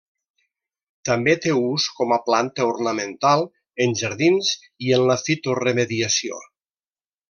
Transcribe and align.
També 1.09 1.35
té 1.43 1.53
ús 1.57 1.85
com 1.99 2.15
a 2.17 2.19
planta 2.31 2.67
ornamental 2.71 3.47
en 3.87 3.97
jardins 4.03 4.53
i 4.89 4.93
en 5.01 5.09
la 5.15 5.23
fitoremediació. 5.29 6.47